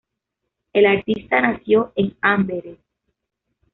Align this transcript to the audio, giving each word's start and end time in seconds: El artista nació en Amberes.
El 0.73 0.87
artista 0.87 1.39
nació 1.41 1.91
en 1.95 2.17
Amberes. 2.21 2.79